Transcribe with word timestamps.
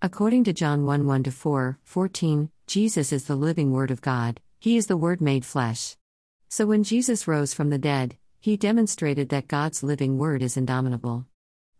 According 0.00 0.44
to 0.44 0.52
John 0.52 0.86
1 0.86 1.06
1 1.06 1.24
4, 1.24 1.78
14, 1.82 2.50
Jesus 2.68 3.12
is 3.12 3.24
the 3.24 3.34
living 3.34 3.72
Word 3.72 3.90
of 3.90 4.00
God, 4.00 4.40
He 4.60 4.76
is 4.76 4.86
the 4.86 4.96
Word 4.96 5.20
made 5.20 5.44
flesh. 5.44 5.96
So 6.48 6.66
when 6.66 6.84
Jesus 6.84 7.26
rose 7.26 7.52
from 7.52 7.70
the 7.70 7.78
dead, 7.78 8.16
He 8.38 8.56
demonstrated 8.56 9.28
that 9.30 9.48
God's 9.48 9.82
living 9.82 10.16
Word 10.16 10.40
is 10.40 10.56
indomitable. 10.56 11.26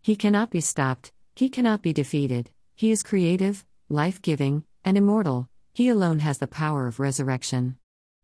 He 0.03 0.17
cannot 0.17 0.51
be 0.51 0.61
stopped, 0.61 1.13
He 1.37 1.49
cannot 1.49 1.81
be 1.81 1.93
defeated, 1.93 2.51
He 2.75 2.91
is 2.91 3.05
creative, 3.05 3.65
life 3.89 4.21
giving, 4.21 4.65
and 4.85 4.99
immortal, 4.99 5.49
He 5.73 5.89
alone 5.89 6.19
has 6.19 6.39
the 6.39 6.49
power 6.49 6.89
of 6.89 6.99
resurrection. 6.99 7.77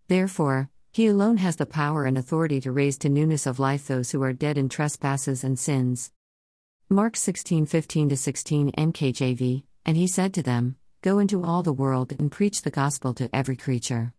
Therefore, 0.09 0.71
He 0.91 1.07
alone 1.07 1.37
has 1.37 1.55
the 1.55 1.67
power 1.67 2.05
and 2.05 2.19
authority 2.19 2.61
to 2.63 2.73
raise 2.73 2.99
to 2.99 3.09
newness 3.09 3.47
of 3.47 3.61
life 3.61 3.87
those 3.87 4.11
who 4.11 4.25
are 4.25 4.33
dead 4.33 4.59
in 4.59 4.69
trespasses 4.69 5.45
and 5.45 5.57
sins. 5.57 6.11
Mark 6.89 7.15
16 7.15 7.67
15 7.67 8.17
16 8.17 8.73
NKJV 8.73 9.63
and 9.87 9.97
he 9.97 10.07
said 10.07 10.35
to 10.35 10.43
them, 10.43 10.77
Go 11.03 11.19
into 11.19 11.45
all 11.45 11.63
the 11.63 11.73
world 11.73 12.13
and 12.19 12.33
preach 12.33 12.63
the 12.63 12.71
gospel 12.71 13.13
to 13.15 13.29
every 13.35 13.57
creature. 13.57 14.15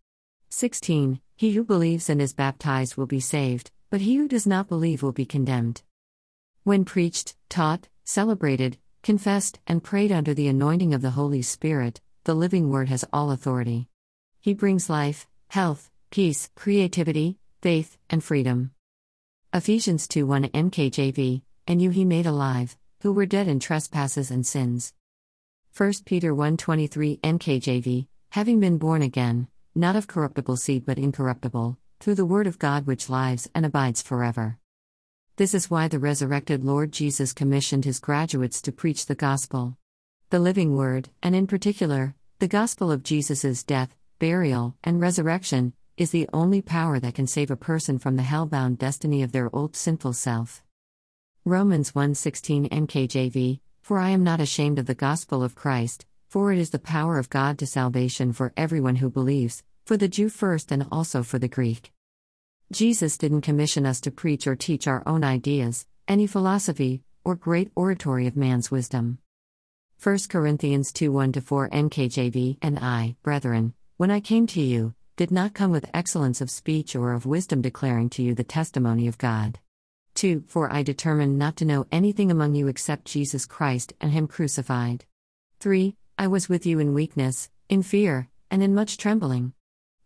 16. 0.49 1.19
He 1.35 1.51
who 1.53 1.63
believes 1.63 2.09
and 2.09 2.21
is 2.21 2.33
baptized 2.33 2.95
will 2.95 3.07
be 3.07 3.19
saved, 3.19 3.71
but 3.89 4.01
he 4.01 4.17
who 4.17 4.27
does 4.27 4.45
not 4.45 4.69
believe 4.69 5.01
will 5.01 5.11
be 5.11 5.25
condemned. 5.25 5.81
When 6.63 6.85
preached, 6.85 7.35
taught, 7.49 7.87
celebrated, 8.03 8.77
confessed, 9.03 9.59
and 9.67 9.83
prayed 9.83 10.11
under 10.11 10.33
the 10.33 10.47
anointing 10.47 10.93
of 10.93 11.01
the 11.01 11.11
Holy 11.11 11.41
Spirit, 11.41 12.01
the 12.23 12.35
living 12.35 12.69
word 12.69 12.89
has 12.89 13.05
all 13.11 13.31
authority. 13.31 13.87
He 14.39 14.53
brings 14.53 14.89
life, 14.89 15.27
health, 15.47 15.89
peace, 16.11 16.49
creativity, 16.55 17.37
faith, 17.61 17.97
and 18.09 18.23
freedom. 18.23 18.71
Ephesians 19.53 20.07
2 20.07 20.25
1 20.25 20.49
NKJV, 20.49 21.41
and 21.67 21.81
you 21.81 21.89
he 21.89 22.05
made 22.05 22.25
alive, 22.25 22.77
who 23.01 23.11
were 23.11 23.25
dead 23.25 23.47
in 23.47 23.59
trespasses 23.59 24.31
and 24.31 24.45
sins. 24.45 24.93
1 25.77 26.05
Peter 26.05 26.33
1:23 26.33 27.19
NKJV, 27.19 28.07
having 28.29 28.61
been 28.61 28.77
born 28.77 29.01
again, 29.01 29.45
not 29.75 29.97
of 29.97 30.07
corruptible 30.07 30.55
seed 30.55 30.85
but 30.85 30.97
incorruptible, 30.97 31.77
through 31.99 32.15
the 32.15 32.25
word 32.25 32.47
of 32.47 32.57
God 32.57 32.87
which 32.87 33.09
lives 33.09 33.49
and 33.53 33.65
abides 33.65 34.01
forever. 34.01 34.57
This 35.35 35.53
is 35.53 35.69
why 35.69 35.89
the 35.89 35.99
resurrected 35.99 36.63
Lord 36.63 36.93
Jesus 36.93 37.33
commissioned 37.33 37.83
his 37.83 37.99
graduates 37.99 38.61
to 38.61 38.71
preach 38.71 39.05
the 39.05 39.15
gospel. 39.15 39.75
The 40.29 40.39
living 40.39 40.77
word, 40.77 41.09
and 41.21 41.35
in 41.35 41.45
particular, 41.45 42.15
the 42.39 42.47
gospel 42.47 42.89
of 42.89 43.03
Jesus' 43.03 43.65
death, 43.65 43.97
burial, 44.17 44.77
and 44.81 45.01
resurrection, 45.01 45.73
is 45.97 46.11
the 46.11 46.29
only 46.31 46.61
power 46.61 47.01
that 47.01 47.15
can 47.15 47.27
save 47.27 47.51
a 47.51 47.57
person 47.57 47.99
from 47.99 48.15
the 48.15 48.23
hell-bound 48.23 48.77
destiny 48.77 49.23
of 49.23 49.33
their 49.33 49.53
old 49.53 49.75
sinful 49.75 50.13
self. 50.13 50.63
Romans 51.43 51.91
1:16 51.91 52.69
NKJV 52.69 53.59
for 53.85 53.99
I 53.99 54.09
am 54.09 54.23
not 54.23 54.41
ashamed 54.41 54.79
of 54.79 54.87
the 54.87 54.95
gospel 54.95 55.43
of 55.43 55.53
Christ, 55.53 56.07
for 56.27 56.51
it 56.51 56.57
is 56.57 56.71
the 56.71 56.79
power 56.79 57.19
of 57.19 57.29
God 57.29 57.59
to 57.59 57.67
salvation 57.67 58.33
for 58.33 58.51
everyone 58.57 58.95
who 58.95 59.11
believes, 59.11 59.61
for 59.85 59.95
the 59.95 60.07
Jew 60.07 60.27
first 60.27 60.71
and 60.71 60.87
also 60.91 61.21
for 61.21 61.37
the 61.37 61.47
Greek. 61.47 61.91
Jesus 62.71 63.15
didn't 63.15 63.41
commission 63.41 63.85
us 63.85 64.01
to 64.01 64.09
preach 64.09 64.47
or 64.47 64.55
teach 64.55 64.87
our 64.87 65.03
own 65.05 65.23
ideas, 65.23 65.85
any 66.07 66.25
philosophy, 66.25 67.03
or 67.23 67.35
great 67.35 67.71
oratory 67.75 68.25
of 68.25 68.35
man's 68.35 68.71
wisdom. 68.71 69.19
1 70.01 70.17
Corinthians 70.29 70.91
2 70.91 71.11
1 71.11 71.33
4 71.33 71.69
NKJV 71.69 72.57
And 72.63 72.79
I, 72.79 73.17
brethren, 73.21 73.75
when 73.97 74.09
I 74.09 74.19
came 74.19 74.47
to 74.47 74.61
you, 74.61 74.95
did 75.15 75.29
not 75.29 75.53
come 75.53 75.69
with 75.69 75.91
excellence 75.93 76.41
of 76.41 76.49
speech 76.49 76.95
or 76.95 77.13
of 77.13 77.27
wisdom 77.27 77.61
declaring 77.61 78.09
to 78.09 78.23
you 78.23 78.33
the 78.33 78.43
testimony 78.43 79.07
of 79.07 79.19
God. 79.19 79.59
2. 80.15 80.45
For 80.47 80.71
I 80.71 80.81
determined 80.81 81.37
not 81.37 81.57
to 81.57 81.65
know 81.65 81.85
anything 81.91 82.31
among 82.31 82.55
you 82.55 82.67
except 82.67 83.05
Jesus 83.05 83.45
Christ 83.45 83.93
and 84.01 84.11
Him 84.11 84.27
crucified. 84.27 85.05
3. 85.59 85.95
I 86.17 86.27
was 86.27 86.49
with 86.49 86.65
you 86.65 86.79
in 86.79 86.93
weakness, 86.93 87.49
in 87.69 87.83
fear, 87.83 88.29
and 88.49 88.63
in 88.63 88.73
much 88.73 88.97
trembling. 88.97 89.53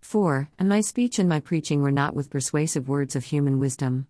4. 0.02 0.49
And 0.57 0.67
my 0.67 0.81
speech 0.81 1.19
and 1.19 1.30
my 1.30 1.39
preaching 1.39 1.81
were 1.81 1.91
not 1.91 2.15
with 2.15 2.30
persuasive 2.30 2.89
words 2.89 3.15
of 3.15 3.25
human 3.25 3.59
wisdom. 3.59 4.08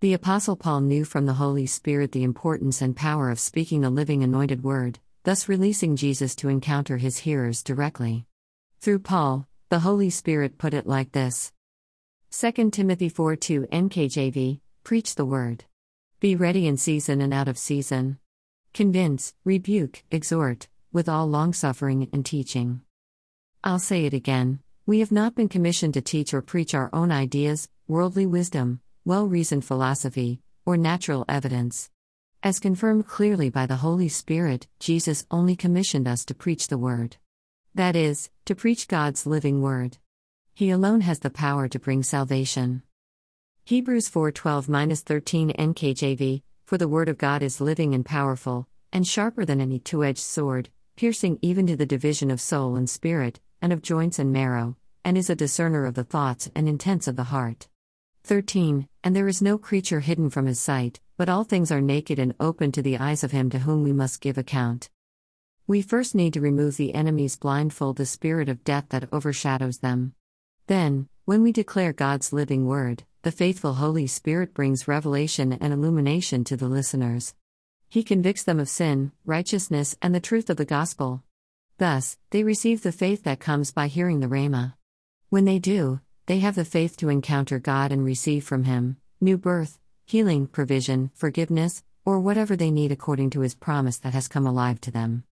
The 0.00 0.14
Apostle 0.14 0.56
Paul 0.56 0.80
knew 0.80 1.04
from 1.04 1.26
the 1.26 1.34
Holy 1.34 1.66
Spirit 1.66 2.10
the 2.10 2.24
importance 2.24 2.82
and 2.82 2.96
power 2.96 3.30
of 3.30 3.38
speaking 3.38 3.82
the 3.82 3.90
living 3.90 4.24
anointed 4.24 4.64
word, 4.64 4.98
thus 5.22 5.48
releasing 5.48 5.94
Jesus 5.94 6.34
to 6.36 6.48
encounter 6.48 6.96
his 6.96 7.18
hearers 7.18 7.62
directly. 7.62 8.26
Through 8.80 8.98
Paul, 9.00 9.46
the 9.68 9.78
Holy 9.78 10.10
Spirit 10.10 10.58
put 10.58 10.74
it 10.74 10.88
like 10.88 11.12
this 11.12 11.52
2 12.32 12.70
Timothy 12.70 13.08
4 13.08 13.36
2 13.36 13.68
NKJV 13.70 14.60
Preach 14.84 15.14
the 15.14 15.24
word. 15.24 15.64
Be 16.18 16.34
ready 16.34 16.66
in 16.66 16.76
season 16.76 17.20
and 17.20 17.32
out 17.32 17.46
of 17.46 17.56
season. 17.56 18.18
Convince, 18.74 19.34
rebuke, 19.44 20.02
exhort, 20.10 20.68
with 20.92 21.08
all 21.08 21.28
longsuffering 21.28 22.08
and 22.12 22.26
teaching. 22.26 22.80
I'll 23.62 23.78
say 23.78 24.06
it 24.06 24.14
again 24.14 24.60
we 24.84 24.98
have 24.98 25.12
not 25.12 25.36
been 25.36 25.48
commissioned 25.48 25.94
to 25.94 26.00
teach 26.00 26.34
or 26.34 26.42
preach 26.42 26.74
our 26.74 26.90
own 26.92 27.12
ideas, 27.12 27.68
worldly 27.86 28.26
wisdom, 28.26 28.80
well 29.04 29.28
reasoned 29.28 29.64
philosophy, 29.64 30.40
or 30.66 30.76
natural 30.76 31.24
evidence. 31.28 31.88
As 32.42 32.58
confirmed 32.58 33.06
clearly 33.06 33.48
by 33.48 33.66
the 33.66 33.76
Holy 33.76 34.08
Spirit, 34.08 34.66
Jesus 34.80 35.24
only 35.30 35.54
commissioned 35.54 36.08
us 36.08 36.24
to 36.24 36.34
preach 36.34 36.66
the 36.66 36.78
Word. 36.78 37.16
That 37.76 37.94
is, 37.94 38.30
to 38.46 38.56
preach 38.56 38.88
God's 38.88 39.24
living 39.24 39.62
Word. 39.62 39.98
He 40.52 40.70
alone 40.70 41.02
has 41.02 41.20
the 41.20 41.30
power 41.30 41.68
to 41.68 41.78
bring 41.78 42.02
salvation. 42.02 42.82
Hebrews 43.64 44.08
4:12 44.08 45.02
13 45.04 45.50
NKJV 45.50 46.42
For 46.64 46.76
the 46.76 46.88
word 46.88 47.08
of 47.08 47.16
God 47.16 47.44
is 47.44 47.60
living 47.60 47.94
and 47.94 48.04
powerful, 48.04 48.66
and 48.92 49.06
sharper 49.06 49.44
than 49.44 49.60
any 49.60 49.78
two-edged 49.78 50.18
sword, 50.18 50.68
piercing 50.96 51.38
even 51.42 51.68
to 51.68 51.76
the 51.76 51.86
division 51.86 52.32
of 52.32 52.40
soul 52.40 52.74
and 52.74 52.90
spirit, 52.90 53.38
and 53.62 53.72
of 53.72 53.80
joints 53.80 54.18
and 54.18 54.32
marrow, 54.32 54.76
and 55.04 55.16
is 55.16 55.30
a 55.30 55.36
discerner 55.36 55.86
of 55.86 55.94
the 55.94 56.02
thoughts 56.02 56.50
and 56.56 56.68
intents 56.68 57.06
of 57.06 57.14
the 57.14 57.30
heart. 57.30 57.68
13 58.24 58.88
And 59.04 59.14
there 59.14 59.28
is 59.28 59.40
no 59.40 59.58
creature 59.58 60.00
hidden 60.00 60.28
from 60.28 60.46
his 60.46 60.58
sight, 60.58 60.98
but 61.16 61.28
all 61.28 61.44
things 61.44 61.70
are 61.70 61.80
naked 61.80 62.18
and 62.18 62.34
open 62.40 62.72
to 62.72 62.82
the 62.82 62.98
eyes 62.98 63.22
of 63.22 63.30
him 63.30 63.48
to 63.50 63.60
whom 63.60 63.84
we 63.84 63.92
must 63.92 64.20
give 64.20 64.38
account. 64.38 64.90
We 65.68 65.82
first 65.82 66.16
need 66.16 66.32
to 66.32 66.40
remove 66.40 66.78
the 66.78 66.94
enemy's 66.94 67.36
blindfold, 67.36 67.96
the 67.96 68.06
spirit 68.06 68.48
of 68.48 68.64
death 68.64 68.86
that 68.88 69.08
overshadows 69.12 69.78
them. 69.78 70.14
Then, 70.66 71.08
when 71.26 71.42
we 71.42 71.52
declare 71.52 71.92
God's 71.92 72.32
living 72.32 72.66
word, 72.66 73.04
the 73.22 73.30
faithful 73.30 73.74
Holy 73.74 74.08
Spirit 74.08 74.52
brings 74.52 74.88
revelation 74.88 75.52
and 75.52 75.72
illumination 75.72 76.42
to 76.42 76.56
the 76.56 76.66
listeners. 76.66 77.34
He 77.88 78.02
convicts 78.02 78.42
them 78.42 78.58
of 78.58 78.68
sin, 78.68 79.12
righteousness, 79.24 79.94
and 80.02 80.12
the 80.12 80.18
truth 80.18 80.50
of 80.50 80.56
the 80.56 80.64
gospel. 80.64 81.22
Thus, 81.78 82.18
they 82.30 82.42
receive 82.42 82.82
the 82.82 82.90
faith 82.90 83.22
that 83.22 83.38
comes 83.38 83.70
by 83.70 83.86
hearing 83.86 84.18
the 84.18 84.26
Rhema. 84.26 84.74
When 85.28 85.44
they 85.44 85.60
do, 85.60 86.00
they 86.26 86.40
have 86.40 86.56
the 86.56 86.64
faith 86.64 86.96
to 86.96 87.10
encounter 87.10 87.60
God 87.60 87.92
and 87.92 88.04
receive 88.04 88.42
from 88.42 88.64
Him 88.64 88.96
new 89.20 89.38
birth, 89.38 89.78
healing, 90.04 90.48
provision, 90.48 91.12
forgiveness, 91.14 91.84
or 92.04 92.18
whatever 92.18 92.56
they 92.56 92.72
need 92.72 92.90
according 92.90 93.30
to 93.30 93.40
His 93.40 93.54
promise 93.54 93.98
that 93.98 94.14
has 94.14 94.26
come 94.26 94.48
alive 94.48 94.80
to 94.80 94.90
them. 94.90 95.20